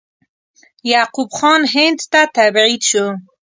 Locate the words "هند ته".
1.73-2.21